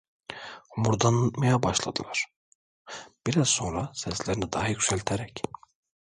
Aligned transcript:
Homurdanmaya 0.69 1.63
başladılar; 1.63 2.25
biraz 3.27 3.49
sonra 3.49 3.91
seslerini 3.93 4.51
daha 4.51 4.67
yükselterek: 4.67 5.43